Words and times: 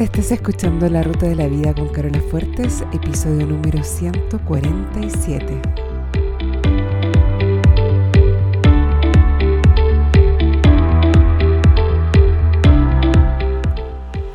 Estás 0.00 0.32
escuchando 0.32 0.88
La 0.88 1.02
Ruta 1.02 1.26
de 1.26 1.36
la 1.36 1.46
Vida 1.46 1.74
con 1.74 1.88
Carola 1.88 2.22
Fuertes, 2.30 2.82
episodio 2.92 3.46
número 3.46 3.84
147. 3.84 5.60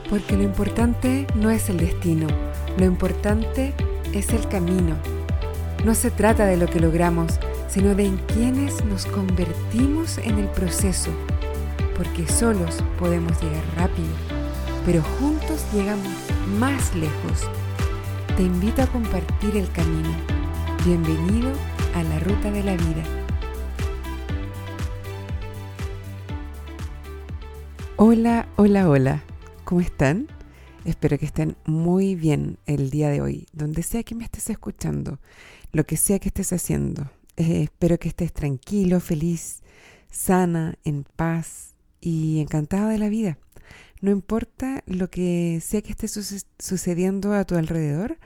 Porque 0.08 0.38
lo 0.38 0.44
importante 0.44 1.26
no 1.34 1.50
es 1.50 1.70
el 1.70 1.78
destino, 1.78 2.28
lo 2.78 2.86
importante 2.86 3.74
es 4.14 4.30
el 4.34 4.48
camino. 4.48 4.96
No 5.84 5.96
se 5.96 6.12
trata 6.12 6.46
de 6.46 6.58
lo 6.58 6.68
que 6.68 6.80
logramos, 6.80 7.40
sino 7.68 7.96
de 7.96 8.06
en 8.06 8.18
quienes 8.18 8.86
nos 8.86 9.06
convertimos 9.08 10.20
en 10.20 10.38
el 10.38 10.48
proceso, 10.48 11.10
porque 11.98 12.28
solos 12.28 12.84
podemos 13.00 13.42
llegar 13.42 13.64
rápido 13.76 14.46
pero 14.86 15.02
juntos 15.02 15.66
llegamos 15.74 16.14
más 16.60 16.96
lejos. 16.96 17.50
Te 18.38 18.44
invito 18.44 18.84
a 18.84 18.88
compartir 18.88 19.58
el 19.58 19.70
camino. 19.72 20.14
Bienvenido 20.86 21.52
a 21.96 22.04
la 22.04 22.20
ruta 22.20 22.52
de 22.52 22.64
la 22.64 22.76
vida. 22.76 23.04
Hola, 27.96 28.48
hola, 28.58 28.88
hola. 28.88 29.24
¿Cómo 29.64 29.82
están? 29.82 30.28
Espero 30.84 31.18
que 31.18 31.26
estén 31.26 31.56
muy 31.66 32.14
bien 32.14 32.60
el 32.68 32.92
día 32.92 33.10
de 33.10 33.22
hoy, 33.22 33.48
donde 33.54 33.82
sea 33.82 34.04
que 34.04 34.14
me 34.14 34.24
estés 34.24 34.52
escuchando, 34.52 35.18
lo 35.72 35.84
que 35.86 35.98
sea 35.98 36.20
que 36.20 36.30
estés 36.30 36.54
haciendo. 36.54 37.10
Eh, 37.38 37.64
espero 37.64 37.98
que 37.98 38.10
estés 38.10 38.32
tranquilo, 38.32 39.00
feliz, 39.00 39.64
sana, 40.12 40.76
en 40.84 41.06
paz 41.16 41.75
y 42.02 42.40
encantada 42.40 42.90
de 42.90 42.98
la 42.98 43.10
vida. 43.10 43.38
No 44.02 44.12
importa 44.12 44.84
lo 44.86 45.10
que 45.10 45.62
sea 45.64 45.82
que 45.82 45.92
esté 45.92 46.08
sucediendo 46.08 47.34
a 47.34 47.46
tu 47.46 47.56
alrededor, 47.56 48.18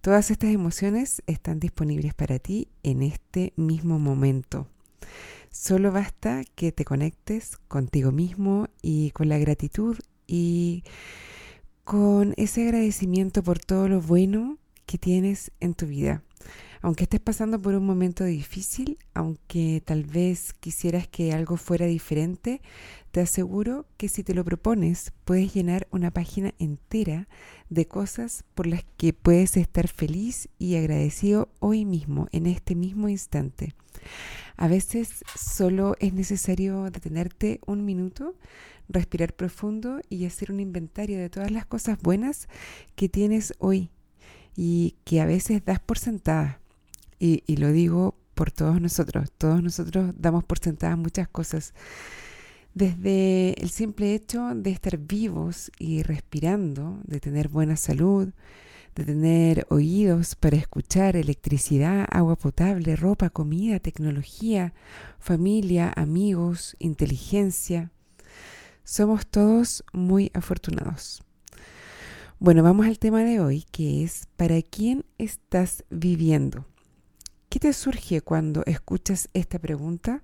todas 0.00 0.30
estas 0.30 0.50
emociones 0.50 1.22
están 1.26 1.60
disponibles 1.60 2.14
para 2.14 2.38
ti 2.38 2.68
en 2.82 3.02
este 3.02 3.52
mismo 3.56 3.98
momento. 3.98 4.66
Solo 5.50 5.90
basta 5.90 6.42
que 6.54 6.70
te 6.70 6.84
conectes 6.84 7.56
contigo 7.68 8.12
mismo 8.12 8.68
y 8.82 9.10
con 9.10 9.28
la 9.28 9.38
gratitud 9.38 9.98
y 10.26 10.84
con 11.84 12.34
ese 12.36 12.62
agradecimiento 12.62 13.42
por 13.42 13.58
todo 13.58 13.88
lo 13.88 14.00
bueno 14.00 14.59
que 14.90 14.98
tienes 14.98 15.52
en 15.60 15.74
tu 15.74 15.86
vida. 15.86 16.24
Aunque 16.82 17.04
estés 17.04 17.20
pasando 17.20 17.62
por 17.62 17.74
un 17.74 17.86
momento 17.86 18.24
difícil, 18.24 18.98
aunque 19.14 19.80
tal 19.84 20.02
vez 20.02 20.52
quisieras 20.52 21.06
que 21.06 21.32
algo 21.32 21.56
fuera 21.56 21.86
diferente, 21.86 22.60
te 23.12 23.20
aseguro 23.20 23.86
que 23.96 24.08
si 24.08 24.24
te 24.24 24.34
lo 24.34 24.44
propones, 24.44 25.12
puedes 25.24 25.54
llenar 25.54 25.86
una 25.92 26.10
página 26.10 26.54
entera 26.58 27.28
de 27.68 27.86
cosas 27.86 28.42
por 28.56 28.66
las 28.66 28.84
que 28.96 29.12
puedes 29.12 29.56
estar 29.56 29.86
feliz 29.86 30.48
y 30.58 30.74
agradecido 30.74 31.50
hoy 31.60 31.84
mismo, 31.84 32.26
en 32.32 32.46
este 32.46 32.74
mismo 32.74 33.08
instante. 33.08 33.76
A 34.56 34.66
veces 34.66 35.22
solo 35.36 35.94
es 36.00 36.14
necesario 36.14 36.90
detenerte 36.90 37.60
un 37.64 37.84
minuto, 37.84 38.34
respirar 38.88 39.34
profundo 39.34 40.00
y 40.08 40.26
hacer 40.26 40.50
un 40.50 40.58
inventario 40.58 41.20
de 41.20 41.30
todas 41.30 41.52
las 41.52 41.64
cosas 41.64 41.96
buenas 42.02 42.48
que 42.96 43.08
tienes 43.08 43.54
hoy 43.60 43.88
y 44.56 44.96
que 45.04 45.20
a 45.20 45.26
veces 45.26 45.64
das 45.64 45.80
por 45.80 45.98
sentadas 45.98 46.60
y, 47.20 47.56
lo 47.56 47.70
digo 47.70 48.16
por 48.34 48.50
todos 48.50 48.80
nosotros, 48.80 49.30
todos 49.36 49.62
nosotros 49.62 50.14
damos 50.16 50.42
por 50.44 50.58
sentadas 50.58 50.96
muchas 50.96 51.28
cosas. 51.28 51.74
Desde 52.72 53.60
el 53.60 53.68
simple 53.68 54.14
hecho 54.14 54.54
de 54.54 54.70
estar 54.70 54.96
vivos 54.96 55.70
y 55.78 56.02
respirando, 56.02 57.00
de 57.04 57.20
tener 57.20 57.48
buena 57.48 57.76
salud, 57.76 58.30
de 58.94 59.04
tener 59.04 59.66
oídos 59.68 60.34
para 60.34 60.56
escuchar, 60.56 61.16
electricidad, 61.16 62.06
agua 62.10 62.36
potable, 62.36 62.96
ropa, 62.96 63.28
comida, 63.28 63.80
tecnología, 63.80 64.72
familia, 65.18 65.92
amigos, 65.94 66.76
inteligencia. 66.78 67.92
Somos 68.84 69.26
todos 69.26 69.84
muy 69.92 70.30
afortunados. 70.32 71.22
Bueno, 72.42 72.62
vamos 72.62 72.86
al 72.86 72.98
tema 72.98 73.22
de 73.22 73.38
hoy, 73.38 73.66
que 73.70 74.02
es 74.02 74.26
¿para 74.38 74.62
quién 74.62 75.04
estás 75.18 75.84
viviendo? 75.90 76.64
¿Qué 77.50 77.58
te 77.58 77.70
surge 77.74 78.22
cuando 78.22 78.62
escuchas 78.64 79.28
esta 79.34 79.58
pregunta? 79.58 80.22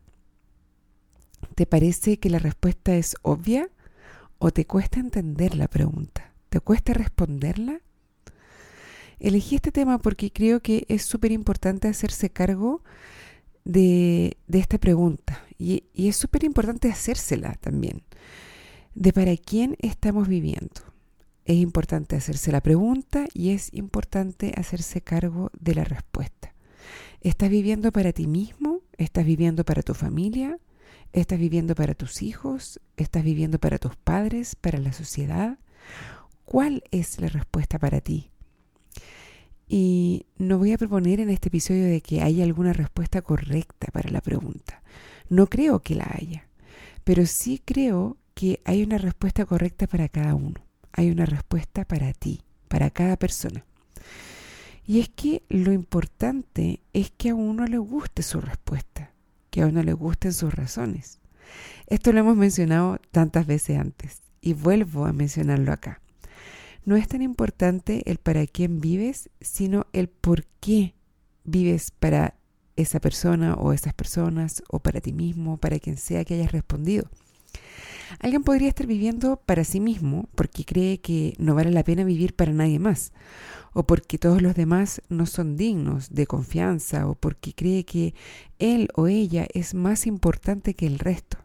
¿Te 1.54 1.66
parece 1.66 2.18
que 2.18 2.30
la 2.30 2.38
respuesta 2.38 2.96
es 2.96 3.16
obvia 3.20 3.68
o 4.38 4.50
te 4.50 4.64
cuesta 4.64 4.98
entender 4.98 5.54
la 5.56 5.68
pregunta? 5.68 6.32
¿Te 6.48 6.58
cuesta 6.60 6.94
responderla? 6.94 7.82
Elegí 9.20 9.56
este 9.56 9.70
tema 9.70 9.98
porque 9.98 10.32
creo 10.32 10.60
que 10.60 10.86
es 10.88 11.04
súper 11.04 11.32
importante 11.32 11.86
hacerse 11.86 12.30
cargo 12.30 12.82
de, 13.66 14.38
esta 14.50 14.78
pregunta 14.78 15.44
y, 15.58 15.84
y 15.92 16.08
es 16.08 16.16
súper 16.16 16.44
importante 16.44 16.90
hacérsela 16.90 17.56
también, 17.60 18.04
de 18.94 19.12
para 19.12 19.36
quién 19.36 19.76
estamos 19.80 20.28
viviendo. 20.28 20.95
Es 21.46 21.54
importante 21.58 22.16
hacerse 22.16 22.50
la 22.50 22.60
pregunta 22.60 23.28
y 23.32 23.50
es 23.50 23.72
importante 23.72 24.52
hacerse 24.56 25.00
cargo 25.00 25.52
de 25.56 25.76
la 25.76 25.84
respuesta. 25.84 26.52
¿Estás 27.20 27.50
viviendo 27.50 27.92
para 27.92 28.12
ti 28.12 28.26
mismo? 28.26 28.80
¿Estás 28.98 29.24
viviendo 29.24 29.64
para 29.64 29.82
tu 29.82 29.94
familia? 29.94 30.58
¿Estás 31.12 31.38
viviendo 31.38 31.76
para 31.76 31.94
tus 31.94 32.20
hijos? 32.22 32.80
¿Estás 32.96 33.22
viviendo 33.22 33.60
para 33.60 33.78
tus 33.78 33.94
padres? 33.94 34.56
¿Para 34.56 34.80
la 34.80 34.92
sociedad? 34.92 35.60
¿Cuál 36.44 36.82
es 36.90 37.20
la 37.20 37.28
respuesta 37.28 37.78
para 37.78 38.00
ti? 38.00 38.32
Y 39.68 40.26
no 40.38 40.58
voy 40.58 40.72
a 40.72 40.78
proponer 40.78 41.20
en 41.20 41.30
este 41.30 41.46
episodio 41.46 41.84
de 41.84 42.00
que 42.00 42.22
haya 42.22 42.42
alguna 42.42 42.72
respuesta 42.72 43.22
correcta 43.22 43.86
para 43.92 44.10
la 44.10 44.20
pregunta. 44.20 44.82
No 45.28 45.46
creo 45.46 45.78
que 45.78 45.94
la 45.94 46.10
haya, 46.12 46.48
pero 47.04 47.24
sí 47.24 47.62
creo 47.64 48.16
que 48.34 48.60
hay 48.64 48.82
una 48.82 48.98
respuesta 48.98 49.46
correcta 49.46 49.86
para 49.86 50.08
cada 50.08 50.34
uno. 50.34 50.65
Hay 50.96 51.10
una 51.10 51.26
respuesta 51.26 51.84
para 51.84 52.12
ti, 52.12 52.42
para 52.68 52.90
cada 52.90 53.16
persona. 53.16 53.64
Y 54.86 55.00
es 55.00 55.08
que 55.08 55.42
lo 55.48 55.72
importante 55.72 56.80
es 56.92 57.10
que 57.10 57.30
a 57.30 57.34
uno 57.34 57.66
le 57.66 57.78
guste 57.78 58.22
su 58.22 58.40
respuesta, 58.40 59.12
que 59.50 59.62
a 59.62 59.66
uno 59.66 59.82
le 59.82 59.92
gusten 59.92 60.32
sus 60.32 60.54
razones. 60.54 61.20
Esto 61.86 62.12
lo 62.12 62.20
hemos 62.20 62.36
mencionado 62.36 62.98
tantas 63.10 63.46
veces 63.46 63.78
antes 63.78 64.22
y 64.40 64.54
vuelvo 64.54 65.06
a 65.06 65.12
mencionarlo 65.12 65.72
acá. 65.72 66.00
No 66.84 66.96
es 66.96 67.08
tan 67.08 67.20
importante 67.20 68.02
el 68.10 68.18
para 68.18 68.46
quién 68.46 68.80
vives, 68.80 69.28
sino 69.40 69.86
el 69.92 70.08
por 70.08 70.46
qué 70.60 70.94
vives 71.44 71.90
para 71.90 72.36
esa 72.76 73.00
persona 73.00 73.54
o 73.54 73.72
esas 73.72 73.92
personas 73.92 74.62
o 74.68 74.78
para 74.78 75.00
ti 75.00 75.12
mismo, 75.12 75.58
para 75.58 75.78
quien 75.78 75.96
sea 75.96 76.24
que 76.24 76.34
hayas 76.34 76.52
respondido. 76.52 77.10
Alguien 78.20 78.42
podría 78.42 78.68
estar 78.68 78.86
viviendo 78.86 79.36
para 79.44 79.64
sí 79.64 79.80
mismo 79.80 80.28
porque 80.34 80.64
cree 80.64 81.00
que 81.00 81.34
no 81.38 81.54
vale 81.54 81.70
la 81.70 81.84
pena 81.84 82.04
vivir 82.04 82.34
para 82.34 82.52
nadie 82.52 82.78
más, 82.78 83.12
o 83.72 83.84
porque 83.84 84.18
todos 84.18 84.42
los 84.42 84.54
demás 84.54 85.02
no 85.08 85.26
son 85.26 85.56
dignos 85.56 86.14
de 86.14 86.26
confianza, 86.26 87.08
o 87.08 87.14
porque 87.14 87.52
cree 87.52 87.84
que 87.84 88.14
él 88.58 88.88
o 88.94 89.06
ella 89.06 89.46
es 89.52 89.74
más 89.74 90.06
importante 90.06 90.74
que 90.74 90.86
el 90.86 90.98
resto. 90.98 91.38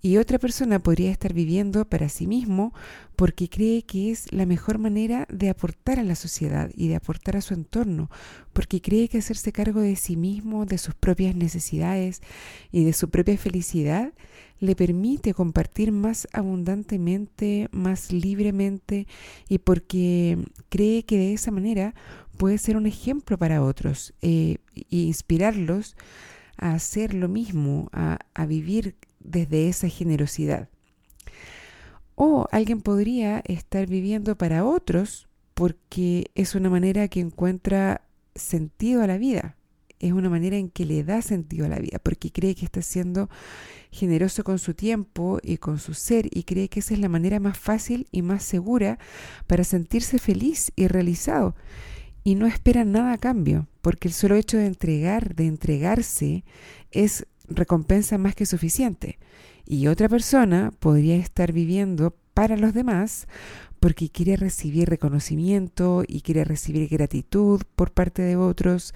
Y 0.00 0.16
otra 0.18 0.38
persona 0.38 0.78
podría 0.78 1.10
estar 1.10 1.32
viviendo 1.32 1.84
para 1.84 2.08
sí 2.08 2.28
mismo 2.28 2.72
porque 3.16 3.48
cree 3.48 3.82
que 3.82 4.12
es 4.12 4.32
la 4.32 4.46
mejor 4.46 4.78
manera 4.78 5.26
de 5.28 5.50
aportar 5.50 5.98
a 5.98 6.04
la 6.04 6.14
sociedad 6.14 6.70
y 6.76 6.86
de 6.86 6.94
aportar 6.94 7.36
a 7.36 7.40
su 7.40 7.54
entorno, 7.54 8.08
porque 8.52 8.80
cree 8.80 9.08
que 9.08 9.18
hacerse 9.18 9.50
cargo 9.50 9.80
de 9.80 9.96
sí 9.96 10.16
mismo, 10.16 10.66
de 10.66 10.78
sus 10.78 10.94
propias 10.94 11.34
necesidades 11.34 12.22
y 12.70 12.84
de 12.84 12.92
su 12.92 13.10
propia 13.10 13.36
felicidad 13.36 14.12
le 14.60 14.76
permite 14.76 15.34
compartir 15.34 15.90
más 15.90 16.28
abundantemente, 16.32 17.68
más 17.72 18.12
libremente 18.12 19.08
y 19.48 19.58
porque 19.58 20.38
cree 20.68 21.04
que 21.04 21.18
de 21.18 21.32
esa 21.32 21.50
manera 21.50 21.94
puede 22.36 22.58
ser 22.58 22.76
un 22.76 22.86
ejemplo 22.86 23.36
para 23.36 23.62
otros 23.62 24.14
e 24.22 24.58
inspirarlos 24.90 25.96
a 26.56 26.74
hacer 26.74 27.14
lo 27.14 27.28
mismo, 27.28 27.88
a, 27.92 28.18
a 28.34 28.46
vivir 28.46 28.96
desde 29.30 29.68
esa 29.68 29.88
generosidad. 29.88 30.68
O 32.14 32.46
alguien 32.50 32.80
podría 32.80 33.42
estar 33.46 33.86
viviendo 33.86 34.36
para 34.36 34.64
otros 34.64 35.28
porque 35.54 36.30
es 36.34 36.54
una 36.54 36.70
manera 36.70 37.08
que 37.08 37.20
encuentra 37.20 38.02
sentido 38.34 39.02
a 39.02 39.06
la 39.06 39.18
vida, 39.18 39.56
es 40.00 40.12
una 40.12 40.28
manera 40.28 40.56
en 40.56 40.70
que 40.70 40.84
le 40.84 41.02
da 41.02 41.22
sentido 41.22 41.66
a 41.66 41.68
la 41.68 41.78
vida, 41.78 41.98
porque 41.98 42.30
cree 42.30 42.54
que 42.54 42.64
está 42.64 42.82
siendo 42.82 43.28
generoso 43.90 44.44
con 44.44 44.58
su 44.58 44.74
tiempo 44.74 45.38
y 45.42 45.56
con 45.56 45.78
su 45.78 45.94
ser 45.94 46.28
y 46.30 46.44
cree 46.44 46.68
que 46.68 46.80
esa 46.80 46.94
es 46.94 47.00
la 47.00 47.08
manera 47.08 47.40
más 47.40 47.58
fácil 47.58 48.06
y 48.12 48.22
más 48.22 48.42
segura 48.42 48.98
para 49.46 49.64
sentirse 49.64 50.18
feliz 50.18 50.72
y 50.76 50.86
realizado. 50.88 51.56
Y 52.22 52.34
no 52.34 52.46
espera 52.46 52.84
nada 52.84 53.12
a 53.12 53.18
cambio, 53.18 53.68
porque 53.80 54.08
el 54.08 54.14
solo 54.14 54.36
hecho 54.36 54.58
de 54.58 54.66
entregar, 54.66 55.34
de 55.34 55.46
entregarse, 55.46 56.44
es 56.90 57.26
recompensa 57.48 58.18
más 58.18 58.34
que 58.34 58.46
suficiente. 58.46 59.18
Y 59.64 59.86
otra 59.88 60.08
persona 60.08 60.72
podría 60.78 61.16
estar 61.16 61.52
viviendo 61.52 62.14
para 62.34 62.56
los 62.56 62.72
demás 62.72 63.26
porque 63.80 64.08
quiere 64.10 64.36
recibir 64.36 64.88
reconocimiento 64.88 66.04
y 66.06 66.22
quiere 66.22 66.44
recibir 66.44 66.88
gratitud 66.88 67.62
por 67.76 67.92
parte 67.92 68.22
de 68.22 68.36
otros. 68.36 68.94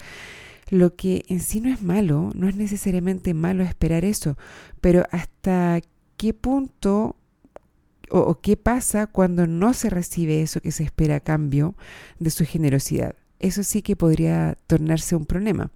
Lo 0.70 0.94
que 0.96 1.24
en 1.28 1.40
sí 1.40 1.60
no 1.60 1.72
es 1.72 1.82
malo, 1.82 2.30
no 2.34 2.48
es 2.48 2.56
necesariamente 2.56 3.34
malo 3.34 3.62
esperar 3.62 4.04
eso, 4.04 4.36
pero 4.80 5.04
hasta 5.10 5.80
qué 6.16 6.32
punto 6.34 7.16
o, 8.10 8.40
qué 8.40 8.56
pasa 8.56 9.06
cuando 9.06 9.46
no 9.46 9.74
se 9.74 9.90
recibe 9.90 10.42
eso 10.42 10.60
que 10.60 10.70
se 10.70 10.84
espera 10.84 11.16
a 11.16 11.20
cambio 11.20 11.74
de 12.18 12.30
su 12.30 12.44
generosidad. 12.44 13.16
Eso 13.38 13.62
sí 13.62 13.82
que 13.82 13.96
podría 13.96 14.56
tornarse 14.66 15.16
un 15.16 15.26
problema. 15.26 15.70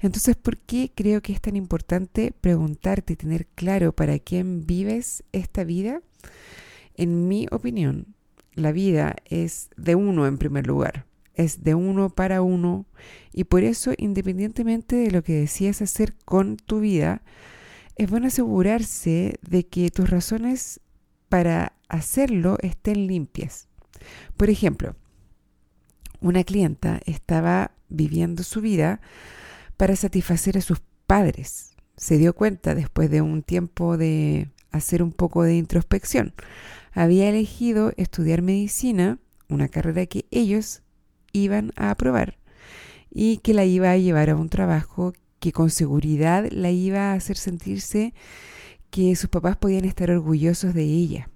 Entonces, 0.00 0.36
¿por 0.36 0.58
qué 0.58 0.90
creo 0.94 1.20
que 1.20 1.32
es 1.32 1.40
tan 1.40 1.56
importante 1.56 2.32
preguntarte 2.40 3.12
y 3.12 3.16
tener 3.16 3.46
claro 3.48 3.92
para 3.92 4.18
quién 4.18 4.66
vives 4.66 5.24
esta 5.32 5.64
vida? 5.64 6.00
En 6.94 7.28
mi 7.28 7.46
opinión, 7.50 8.14
la 8.54 8.72
vida 8.72 9.16
es 9.26 9.70
de 9.76 9.94
uno 9.94 10.26
en 10.26 10.38
primer 10.38 10.66
lugar, 10.66 11.06
es 11.34 11.62
de 11.62 11.74
uno 11.74 12.10
para 12.10 12.42
uno 12.42 12.86
y 13.32 13.44
por 13.44 13.62
eso, 13.62 13.92
independientemente 13.96 14.96
de 14.96 15.10
lo 15.10 15.22
que 15.22 15.34
decidas 15.34 15.82
hacer 15.82 16.14
con 16.24 16.56
tu 16.56 16.80
vida, 16.80 17.22
es 17.96 18.08
bueno 18.08 18.28
asegurarse 18.28 19.38
de 19.42 19.66
que 19.66 19.90
tus 19.90 20.08
razones 20.08 20.80
para 21.28 21.74
hacerlo 21.88 22.56
estén 22.62 23.06
limpias. 23.06 23.68
Por 24.36 24.48
ejemplo, 24.48 24.96
una 26.20 26.44
clienta 26.44 27.00
estaba 27.04 27.72
viviendo 27.88 28.42
su 28.42 28.60
vida 28.60 29.00
para 29.80 29.96
satisfacer 29.96 30.58
a 30.58 30.60
sus 30.60 30.82
padres. 31.06 31.72
Se 31.96 32.18
dio 32.18 32.34
cuenta 32.34 32.74
después 32.74 33.10
de 33.10 33.22
un 33.22 33.42
tiempo 33.42 33.96
de 33.96 34.50
hacer 34.72 35.02
un 35.02 35.10
poco 35.10 35.42
de 35.42 35.56
introspección. 35.56 36.34
Había 36.92 37.30
elegido 37.30 37.94
estudiar 37.96 38.42
medicina, 38.42 39.18
una 39.48 39.68
carrera 39.68 40.04
que 40.04 40.26
ellos 40.30 40.82
iban 41.32 41.72
a 41.76 41.90
aprobar 41.90 42.36
y 43.10 43.38
que 43.38 43.54
la 43.54 43.64
iba 43.64 43.90
a 43.90 43.96
llevar 43.96 44.28
a 44.28 44.36
un 44.36 44.50
trabajo 44.50 45.14
que 45.38 45.50
con 45.50 45.70
seguridad 45.70 46.46
la 46.50 46.70
iba 46.70 47.12
a 47.12 47.14
hacer 47.14 47.38
sentirse 47.38 48.12
que 48.90 49.16
sus 49.16 49.30
papás 49.30 49.56
podían 49.56 49.86
estar 49.86 50.10
orgullosos 50.10 50.74
de 50.74 50.84
ella. 50.84 51.30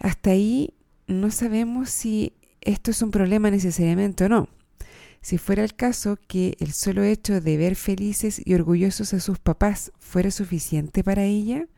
Hasta 0.00 0.30
ahí 0.30 0.74
no 1.06 1.30
sabemos 1.30 1.88
si 1.88 2.32
esto 2.62 2.90
es 2.90 3.00
un 3.00 3.12
problema 3.12 3.48
necesariamente 3.48 4.24
o 4.24 4.28
no. 4.28 4.48
Si 5.22 5.38
fuera 5.38 5.62
el 5.62 5.74
caso 5.74 6.18
que 6.26 6.56
el 6.58 6.72
solo 6.72 7.04
hecho 7.04 7.40
de 7.40 7.56
ver 7.56 7.76
felices 7.76 8.42
y 8.44 8.54
orgullosos 8.54 9.14
a 9.14 9.20
sus 9.20 9.38
papás 9.38 9.92
fuera 10.00 10.32
suficiente 10.32 11.04
para 11.04 11.24
ella 11.24 11.68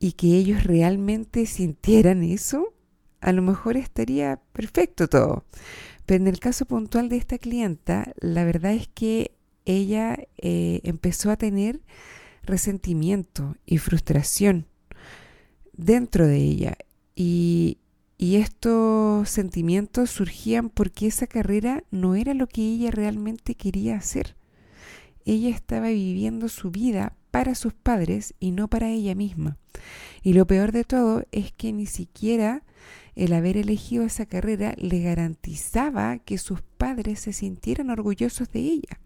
y 0.00 0.12
que 0.12 0.28
ellos 0.28 0.64
realmente 0.64 1.44
sintieran 1.44 2.22
eso, 2.22 2.72
a 3.20 3.32
lo 3.32 3.42
mejor 3.42 3.76
estaría 3.76 4.40
perfecto 4.52 5.08
todo. 5.08 5.44
Pero 6.06 6.22
en 6.22 6.28
el 6.28 6.40
caso 6.40 6.64
puntual 6.64 7.10
de 7.10 7.18
esta 7.18 7.36
clienta, 7.36 8.12
la 8.18 8.44
verdad 8.44 8.72
es 8.72 8.88
que 8.88 9.32
ella 9.66 10.16
eh, 10.38 10.80
empezó 10.84 11.30
a 11.30 11.36
tener 11.36 11.82
resentimiento 12.42 13.56
y 13.66 13.76
frustración 13.76 14.66
dentro 15.74 16.26
de 16.26 16.36
ella. 16.36 16.78
Y, 17.14 17.76
y 18.18 18.36
estos 18.36 19.30
sentimientos 19.30 20.10
surgían 20.10 20.70
porque 20.70 21.06
esa 21.06 21.28
carrera 21.28 21.84
no 21.92 22.16
era 22.16 22.34
lo 22.34 22.48
que 22.48 22.62
ella 22.62 22.90
realmente 22.90 23.54
quería 23.54 23.96
hacer. 23.96 24.36
Ella 25.24 25.50
estaba 25.50 25.88
viviendo 25.88 26.48
su 26.48 26.72
vida 26.72 27.14
para 27.30 27.54
sus 27.54 27.74
padres 27.74 28.34
y 28.40 28.50
no 28.50 28.66
para 28.66 28.88
ella 28.88 29.14
misma. 29.14 29.56
Y 30.22 30.32
lo 30.32 30.46
peor 30.48 30.72
de 30.72 30.82
todo 30.82 31.22
es 31.30 31.52
que 31.52 31.72
ni 31.72 31.86
siquiera 31.86 32.64
el 33.14 33.32
haber 33.32 33.56
elegido 33.56 34.04
esa 34.04 34.26
carrera 34.26 34.74
le 34.76 35.00
garantizaba 35.00 36.18
que 36.18 36.38
sus 36.38 36.62
padres 36.62 37.20
se 37.20 37.32
sintieran 37.32 37.90
orgullosos 37.90 38.50
de 38.50 38.60
ella. 38.60 39.00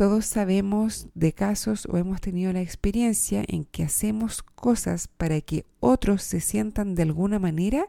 Todos 0.00 0.24
sabemos 0.24 1.08
de 1.14 1.34
casos 1.34 1.84
o 1.84 1.98
hemos 1.98 2.22
tenido 2.22 2.54
la 2.54 2.62
experiencia 2.62 3.44
en 3.46 3.66
que 3.66 3.82
hacemos 3.82 4.42
cosas 4.42 5.08
para 5.08 5.42
que 5.42 5.66
otros 5.78 6.22
se 6.22 6.40
sientan 6.40 6.94
de 6.94 7.02
alguna 7.02 7.38
manera 7.38 7.84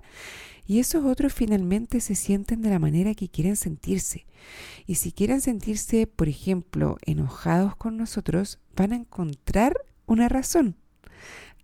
y 0.67 0.79
esos 0.79 1.05
otros 1.05 1.33
finalmente 1.33 2.01
se 2.01 2.15
sienten 2.15 2.61
de 2.61 2.69
la 2.69 2.79
manera 2.79 3.15
que 3.15 3.29
quieren 3.29 3.55
sentirse. 3.55 4.25
Y 4.85 4.95
si 4.95 5.13
quieren 5.13 5.39
sentirse, 5.39 6.05
por 6.05 6.27
ejemplo, 6.27 6.97
enojados 7.05 7.77
con 7.77 7.95
nosotros, 7.95 8.59
van 8.75 8.91
a 8.91 8.97
encontrar 8.97 9.77
una 10.05 10.27
razón 10.27 10.75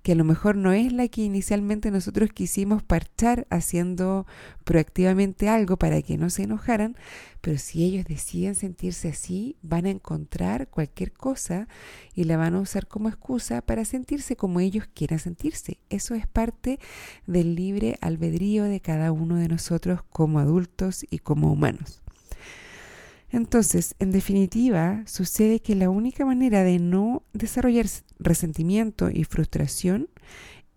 que 0.08 0.14
a 0.14 0.16
lo 0.16 0.24
mejor 0.24 0.56
no 0.56 0.72
es 0.72 0.94
la 0.94 1.10
que 1.10 1.20
inicialmente 1.20 1.92
nosotros 1.92 2.30
quisimos 2.32 2.82
parchar 2.82 3.46
haciendo 3.50 4.26
proactivamente 4.64 5.50
algo 5.50 5.76
para 5.76 6.02
que 6.02 6.18
no 6.18 6.30
se 6.30 6.44
enojaran, 6.44 6.96
pero 7.42 7.58
si 7.58 7.84
ellos 7.84 8.06
deciden 8.06 8.56
sentirse 8.56 9.10
así, 9.10 9.58
van 9.62 9.86
a 9.86 9.90
encontrar 9.90 10.70
cualquier 10.70 11.12
cosa 11.12 11.68
y 12.16 12.24
la 12.24 12.38
van 12.38 12.56
a 12.56 12.62
usar 12.62 12.88
como 12.88 13.10
excusa 13.10 13.62
para 13.62 13.84
sentirse 13.84 14.38
como 14.38 14.62
ellos 14.62 14.88
quieran 14.94 15.20
sentirse. 15.20 15.78
Eso 15.90 16.16
es 16.16 16.26
parte 16.26 16.80
del 17.26 17.56
libre 17.56 17.98
albedrío 18.00 18.64
de 18.64 18.80
cada 18.80 19.12
uno 19.12 19.36
de 19.36 19.50
nosotros 19.50 20.04
como 20.04 20.40
adultos 20.40 21.06
y 21.10 21.20
como 21.20 21.52
humanos. 21.52 22.02
Entonces, 23.30 23.96
en 24.00 24.12
definitiva, 24.12 25.04
sucede 25.06 25.60
que 25.60 25.76
la 25.76 25.90
única 25.90 26.26
manera 26.26 26.64
de 26.64 26.80
no 26.80 27.24
desarrollar 27.34 27.88
resentimiento 28.20 29.10
y 29.10 29.26
frustración 29.26 30.10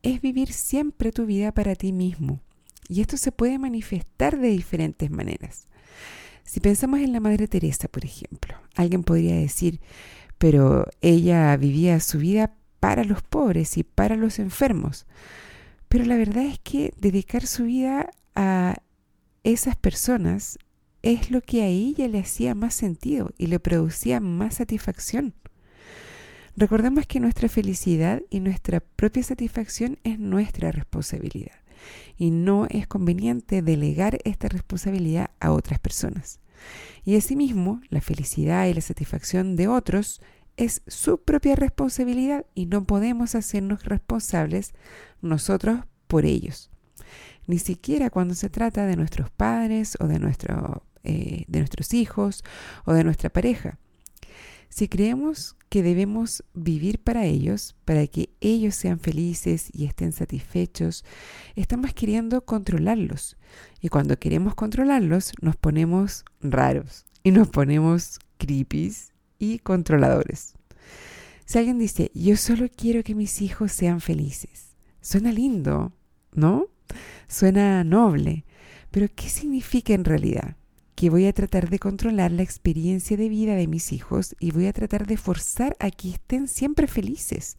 es 0.03 0.21
vivir 0.21 0.53
siempre 0.53 1.13
tu 1.13 1.27
vida 1.27 1.53
para 1.53 1.75
ti 1.75 1.93
mismo. 1.93 2.41
Y 2.89 3.01
esto 3.01 3.17
se 3.17 3.31
puede 3.31 3.59
manifestar 3.59 4.39
de 4.39 4.49
diferentes 4.49 5.11
maneras. 5.11 5.69
Si 6.43 6.59
pensamos 6.59 7.01
en 7.01 7.13
la 7.13 7.21
Madre 7.21 7.47
Teresa, 7.47 7.87
por 7.87 8.05
ejemplo, 8.05 8.57
alguien 8.75 9.05
podría 9.05 9.37
decir, 9.37 9.81
pero 10.39 10.87
ella 11.01 11.57
vivía 11.57 12.01
su 12.01 12.19
vida 12.19 12.53
para 12.81 13.05
los 13.05 13.23
pobres 13.23 13.77
y 13.77 13.85
para 13.85 14.17
los 14.17 14.41
enfermos. 14.41 15.07
Pero 15.89 16.05
la 16.05 16.17
verdad 16.17 16.45
es 16.45 16.59
que 16.59 16.93
dedicar 16.99 17.47
su 17.47 17.65
vida 17.65 18.11
a 18.35 18.79
esas 19.45 19.77
personas 19.77 20.59
es 21.03 21.31
lo 21.31 21.41
que 21.41 21.63
a 21.63 21.67
ella 21.67 22.09
le 22.09 22.19
hacía 22.19 22.55
más 22.55 22.75
sentido 22.75 23.33
y 23.39 23.47
le 23.47 23.61
producía 23.61 24.21
más 24.21 24.57
satisfacción. 24.57 25.35
Recordemos 26.57 27.07
que 27.07 27.21
nuestra 27.21 27.49
felicidad 27.49 28.23
y 28.29 28.41
nuestra 28.41 28.81
propia 28.81 29.23
satisfacción 29.23 29.99
es 30.05 30.19
nuestra 30.19 30.73
responsabilidad 30.73 31.57
y 32.17 32.31
no 32.31 32.67
es 32.69 32.87
conveniente 32.87 33.63
delegar 33.63 34.19
esta 34.25 34.49
responsabilidad 34.49 35.31
a 35.41 35.53
otras 35.53 35.79
personas. 35.79 36.41
Y 37.05 37.17
asimismo, 37.17 37.81
la 37.89 38.03
felicidad 38.03 38.67
y 38.67 38.75
la 38.75 38.83
satisfacción 38.83 39.57
de 39.57 39.69
otros 39.69 40.21
es 40.59 40.83
su 40.87 41.23
propia 41.23 41.57
responsabilidad 41.57 42.45
y 42.55 42.67
no 42.67 42.85
podemos 42.85 43.35
hacernos 43.35 43.85
responsables 43.85 44.75
nosotros 45.23 45.81
por 46.07 46.27
ellos. 46.27 46.71
Ni 47.47 47.59
siquiera 47.59 48.11
cuando 48.11 48.35
se 48.35 48.51
trata 48.51 48.87
de 48.87 48.97
nuestros 48.97 49.31
padres 49.31 49.97
o 50.01 50.07
de 50.07 50.19
nuestro 50.19 50.85
eh, 51.05 51.45
de 51.49 51.59
nuestros 51.59 51.95
hijos 51.95 52.45
o 52.85 52.93
de 52.93 53.05
nuestra 53.05 53.31
pareja. 53.31 53.79
Si 54.69 54.89
creemos 54.89 55.57
que 55.69 55.83
debemos 55.83 56.45
vivir 56.55 57.01
para 57.01 57.27
ellos, 57.27 57.77
para 57.85 58.07
que 58.07 58.31
ellos 58.41 58.75
sean 58.77 59.01
felices 59.01 59.69
y 59.73 59.87
estén 59.87 60.13
satisfechos, 60.13 61.05
estamos 61.57 61.93
queriendo 61.93 62.45
controlarlos. 62.45 63.37
Y 63.81 63.89
cuando 63.89 64.19
queremos 64.19 64.55
controlarlos, 64.55 65.33
nos 65.41 65.57
ponemos 65.57 66.25
raros 66.41 67.05
y 67.23 67.33
nos 67.33 67.49
ponemos 67.49 68.21
creepy 68.39 68.93
y 69.39 69.59
controladores. 69.59 70.55
Si 71.45 71.59
alguien 71.59 71.79
dice, 71.79 72.13
yo 72.15 72.37
solo 72.37 72.69
quiero 72.69 73.03
que 73.03 73.17
mis 73.17 73.43
hijos 73.43 73.73
sean 73.73 74.01
felices, 74.01 74.77
suena 75.01 75.33
lindo, 75.33 75.93
¿no? 76.33 76.69
Suena 77.27 77.83
noble, 77.83 78.45
pero 78.93 79.09
¿qué 79.15 79.29
significa 79.29 79.95
en 79.95 80.05
realidad? 80.05 80.57
Que 81.01 81.09
voy 81.09 81.25
a 81.25 81.33
tratar 81.33 81.71
de 81.71 81.79
controlar 81.79 82.31
la 82.31 82.43
experiencia 82.43 83.17
de 83.17 83.31
vida 83.31 83.55
de 83.55 83.67
mis 83.67 83.91
hijos 83.91 84.37
y 84.39 84.51
voy 84.51 84.67
a 84.67 84.75
tratar 84.75 85.07
de 85.07 85.17
forzar 85.17 85.75
a 85.81 85.91
que 85.91 86.11
estén 86.11 86.47
siempre 86.47 86.87
felices. 86.87 87.57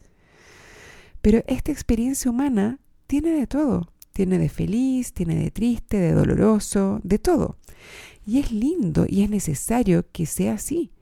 Pero 1.22 1.42
esta 1.48 1.72
experiencia 1.72 2.30
humana 2.30 2.78
tiene 3.08 3.30
de 3.32 3.48
todo. 3.48 3.88
Tiene 4.12 4.38
de 4.38 4.48
feliz, 4.48 5.12
tiene 5.12 5.34
de 5.34 5.50
triste, 5.50 5.96
de 5.96 6.12
doloroso, 6.12 7.00
de 7.02 7.18
todo. 7.18 7.56
Y 8.24 8.38
es 8.38 8.52
lindo 8.52 9.06
y 9.08 9.24
es 9.24 9.30
necesario 9.30 10.06
que 10.12 10.24
sea 10.24 10.52
así. 10.52 10.92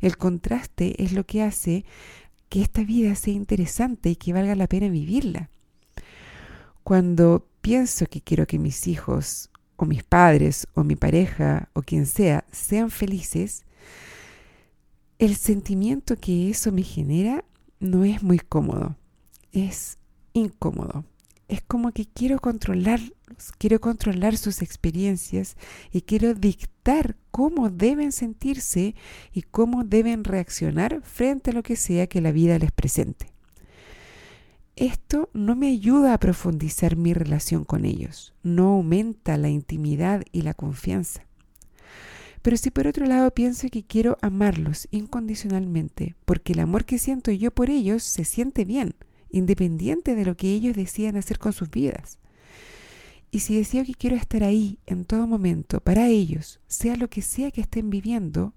El 0.00 0.16
contraste 0.16 1.02
es 1.02 1.12
lo 1.12 1.26
que 1.26 1.42
hace 1.42 1.84
que 2.48 2.62
esta 2.62 2.84
vida 2.84 3.16
sea 3.16 3.34
interesante 3.34 4.10
y 4.10 4.14
que 4.14 4.32
valga 4.32 4.54
la 4.54 4.68
pena 4.68 4.88
vivirla. 4.88 5.50
Cuando 6.84 7.48
pienso 7.60 8.06
que 8.06 8.20
quiero 8.20 8.46
que 8.46 8.60
mis 8.60 8.86
hijos 8.86 9.49
o 9.80 9.86
mis 9.86 10.02
padres 10.04 10.68
o 10.74 10.84
mi 10.84 10.94
pareja 10.94 11.70
o 11.72 11.80
quien 11.80 12.04
sea 12.04 12.44
sean 12.52 12.90
felices, 12.90 13.64
el 15.18 15.36
sentimiento 15.36 16.16
que 16.16 16.50
eso 16.50 16.70
me 16.70 16.82
genera 16.82 17.44
no 17.78 18.04
es 18.04 18.22
muy 18.22 18.38
cómodo, 18.38 18.96
es 19.52 19.96
incómodo, 20.34 21.06
es 21.48 21.62
como 21.62 21.92
que 21.92 22.04
quiero 22.04 22.40
controlarlos, 22.40 23.12
quiero 23.56 23.80
controlar 23.80 24.36
sus 24.36 24.60
experiencias 24.60 25.56
y 25.90 26.02
quiero 26.02 26.34
dictar 26.34 27.16
cómo 27.30 27.70
deben 27.70 28.12
sentirse 28.12 28.94
y 29.32 29.42
cómo 29.42 29.84
deben 29.84 30.24
reaccionar 30.24 31.00
frente 31.02 31.52
a 31.52 31.54
lo 31.54 31.62
que 31.62 31.76
sea 31.76 32.06
que 32.06 32.20
la 32.20 32.32
vida 32.32 32.58
les 32.58 32.70
presente. 32.70 33.32
Esto 34.80 35.28
no 35.34 35.56
me 35.56 35.68
ayuda 35.68 36.14
a 36.14 36.18
profundizar 36.18 36.96
mi 36.96 37.12
relación 37.12 37.66
con 37.66 37.84
ellos, 37.84 38.32
no 38.42 38.68
aumenta 38.68 39.36
la 39.36 39.50
intimidad 39.50 40.22
y 40.32 40.40
la 40.40 40.54
confianza. 40.54 41.26
Pero 42.40 42.56
si 42.56 42.70
por 42.70 42.86
otro 42.86 43.04
lado 43.04 43.30
pienso 43.30 43.68
que 43.68 43.84
quiero 43.84 44.16
amarlos 44.22 44.88
incondicionalmente, 44.90 46.16
porque 46.24 46.54
el 46.54 46.60
amor 46.60 46.86
que 46.86 46.98
siento 46.98 47.30
yo 47.30 47.50
por 47.50 47.68
ellos 47.68 48.02
se 48.02 48.24
siente 48.24 48.64
bien, 48.64 48.94
independiente 49.28 50.14
de 50.14 50.24
lo 50.24 50.34
que 50.34 50.50
ellos 50.54 50.74
decidan 50.74 51.16
hacer 51.16 51.38
con 51.38 51.52
sus 51.52 51.68
vidas. 51.68 52.18
Y 53.30 53.40
si 53.40 53.58
deseo 53.58 53.84
que 53.84 53.92
quiero 53.92 54.16
estar 54.16 54.42
ahí 54.42 54.78
en 54.86 55.04
todo 55.04 55.26
momento 55.26 55.80
para 55.82 56.08
ellos, 56.08 56.58
sea 56.68 56.96
lo 56.96 57.10
que 57.10 57.20
sea 57.20 57.50
que 57.50 57.60
estén 57.60 57.90
viviendo, 57.90 58.54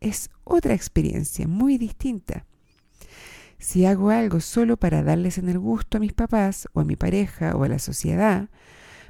es 0.00 0.30
otra 0.42 0.74
experiencia 0.74 1.46
muy 1.46 1.78
distinta. 1.78 2.44
Si 3.64 3.86
hago 3.86 4.10
algo 4.10 4.40
solo 4.40 4.76
para 4.76 5.02
darles 5.02 5.38
en 5.38 5.48
el 5.48 5.58
gusto 5.58 5.96
a 5.96 6.00
mis 6.00 6.12
papás 6.12 6.68
o 6.74 6.80
a 6.80 6.84
mi 6.84 6.96
pareja 6.96 7.56
o 7.56 7.64
a 7.64 7.68
la 7.68 7.78
sociedad, 7.78 8.50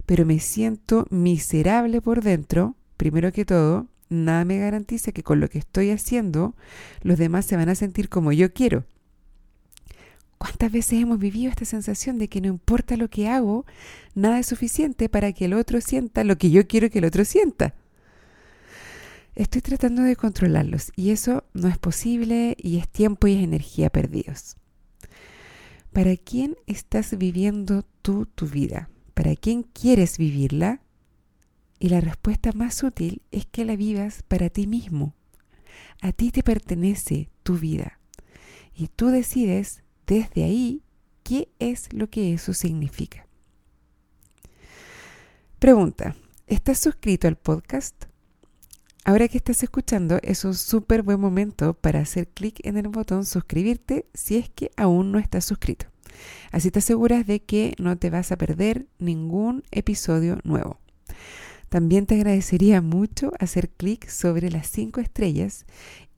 pero 0.06 0.24
me 0.24 0.38
siento 0.38 1.08
miserable 1.10 2.00
por 2.00 2.22
dentro, 2.22 2.76
primero 2.96 3.32
que 3.32 3.44
todo, 3.44 3.88
nada 4.10 4.44
me 4.44 4.60
garantiza 4.60 5.10
que 5.10 5.24
con 5.24 5.40
lo 5.40 5.48
que 5.50 5.58
estoy 5.58 5.90
haciendo 5.90 6.54
los 7.02 7.18
demás 7.18 7.46
se 7.46 7.56
van 7.56 7.68
a 7.68 7.74
sentir 7.74 8.08
como 8.08 8.30
yo 8.30 8.52
quiero. 8.52 8.84
¿Cuántas 10.38 10.70
veces 10.70 11.02
hemos 11.02 11.18
vivido 11.18 11.50
esta 11.50 11.64
sensación 11.64 12.18
de 12.18 12.28
que 12.28 12.40
no 12.40 12.46
importa 12.46 12.96
lo 12.96 13.10
que 13.10 13.28
hago, 13.28 13.66
nada 14.14 14.38
es 14.38 14.46
suficiente 14.46 15.08
para 15.08 15.32
que 15.32 15.46
el 15.46 15.54
otro 15.54 15.80
sienta 15.80 16.22
lo 16.22 16.38
que 16.38 16.52
yo 16.52 16.68
quiero 16.68 16.90
que 16.90 17.00
el 17.00 17.06
otro 17.06 17.24
sienta? 17.24 17.74
Estoy 19.34 19.62
tratando 19.62 20.02
de 20.02 20.14
controlarlos 20.14 20.92
y 20.94 21.10
eso 21.10 21.44
no 21.54 21.66
es 21.66 21.76
posible 21.76 22.56
y 22.56 22.78
es 22.78 22.88
tiempo 22.88 23.26
y 23.26 23.34
es 23.34 23.42
energía 23.42 23.90
perdidos. 23.90 24.56
¿Para 25.92 26.16
quién 26.16 26.56
estás 26.66 27.18
viviendo 27.18 27.84
tú 28.02 28.26
tu 28.26 28.46
vida? 28.46 28.90
¿Para 29.12 29.34
quién 29.34 29.64
quieres 29.64 30.18
vivirla? 30.18 30.82
Y 31.80 31.88
la 31.88 32.00
respuesta 32.00 32.52
más 32.52 32.82
útil 32.84 33.22
es 33.32 33.46
que 33.46 33.64
la 33.64 33.74
vivas 33.74 34.22
para 34.22 34.50
ti 34.50 34.68
mismo. 34.68 35.14
A 36.00 36.12
ti 36.12 36.30
te 36.30 36.44
pertenece 36.44 37.28
tu 37.42 37.58
vida 37.58 37.98
y 38.74 38.88
tú 38.88 39.08
decides 39.08 39.82
desde 40.06 40.44
ahí 40.44 40.82
qué 41.24 41.48
es 41.58 41.92
lo 41.92 42.08
que 42.08 42.34
eso 42.34 42.54
significa. 42.54 43.26
Pregunta, 45.58 46.14
¿estás 46.46 46.78
suscrito 46.78 47.26
al 47.26 47.36
podcast? 47.36 48.04
Ahora 49.06 49.28
que 49.28 49.36
estás 49.36 49.62
escuchando 49.62 50.18
es 50.22 50.46
un 50.46 50.54
súper 50.54 51.02
buen 51.02 51.20
momento 51.20 51.74
para 51.74 52.00
hacer 52.00 52.26
clic 52.28 52.66
en 52.66 52.78
el 52.78 52.88
botón 52.88 53.26
suscribirte 53.26 54.06
si 54.14 54.38
es 54.38 54.48
que 54.48 54.70
aún 54.78 55.12
no 55.12 55.18
estás 55.18 55.44
suscrito. 55.44 55.84
Así 56.52 56.70
te 56.70 56.78
aseguras 56.78 57.26
de 57.26 57.40
que 57.40 57.74
no 57.78 57.98
te 57.98 58.08
vas 58.08 58.32
a 58.32 58.38
perder 58.38 58.86
ningún 58.98 59.62
episodio 59.72 60.38
nuevo. 60.42 60.78
También 61.68 62.06
te 62.06 62.14
agradecería 62.14 62.80
mucho 62.80 63.32
hacer 63.38 63.68
clic 63.68 64.08
sobre 64.08 64.50
las 64.50 64.68
5 64.68 65.02
estrellas 65.02 65.66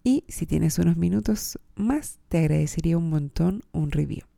y 0.05 0.23
si 0.29 0.47
tienes 0.47 0.79
unos 0.79 0.97
minutos 0.97 1.59
más, 1.75 2.21
te 2.29 2.39
agradecería 2.39 2.99
un 2.99 3.11
montón 3.11 3.65
un 3.73 3.91
review. 3.91 4.36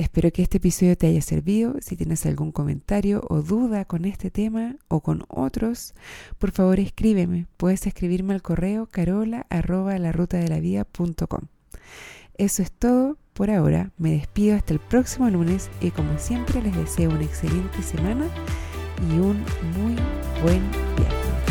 Espero 0.00 0.32
que 0.32 0.40
este 0.40 0.56
episodio 0.56 0.96
te 0.96 1.08
haya 1.08 1.20
servido. 1.20 1.74
Si 1.82 1.94
tienes 1.94 2.24
algún 2.24 2.52
comentario 2.52 3.22
o 3.28 3.42
duda 3.42 3.84
con 3.84 4.06
este 4.06 4.30
tema 4.30 4.76
o 4.88 5.02
con 5.02 5.26
otros, 5.28 5.92
por 6.38 6.52
favor 6.52 6.80
escríbeme. 6.80 7.48
Puedes 7.58 7.86
escribirme 7.86 8.32
al 8.32 8.40
correo 8.40 8.86
carola 8.86 9.46
arroba 9.50 9.98
la 9.98 10.10
ruta 10.10 10.38
de 10.38 10.48
la 10.48 10.58
vida 10.58 10.86
Eso 12.38 12.62
es 12.62 12.72
todo 12.72 13.18
por 13.34 13.50
ahora. 13.50 13.90
Me 13.98 14.12
despido 14.12 14.56
hasta 14.56 14.72
el 14.72 14.80
próximo 14.80 15.28
lunes 15.28 15.68
y 15.82 15.90
como 15.90 16.18
siempre 16.18 16.62
les 16.62 16.74
deseo 16.74 17.10
una 17.10 17.24
excelente 17.24 17.82
semana 17.82 18.24
y 19.06 19.18
un 19.18 19.44
muy 19.76 19.96
buen 20.42 20.62
viaje. 20.96 21.49